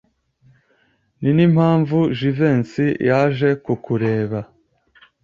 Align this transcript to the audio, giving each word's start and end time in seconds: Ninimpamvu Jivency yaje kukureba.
Ninimpamvu 1.21 1.97
Jivency 2.17 2.87
yaje 3.07 3.49
kukureba. 3.65 4.39